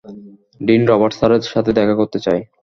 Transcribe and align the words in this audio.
Dean 0.61 0.81
Robert 0.87 1.13
স্যারের 1.17 1.43
সাথে 1.53 1.71
দেখা 1.73 1.95
করতে 1.95 2.19
চাই। 2.25 2.39